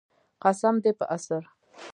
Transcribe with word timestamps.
قسم 0.43 0.75
دی 0.83 0.91
په 0.99 1.05
عصر. 1.15 1.41